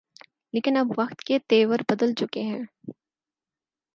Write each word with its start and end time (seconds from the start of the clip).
لیکن 0.53 0.77
اب 0.77 0.87
وقت 0.97 1.21
کے 1.21 1.39
تیور 1.47 1.79
بدل 1.89 2.13
چکے 2.13 2.41
ہیں۔ 2.41 2.63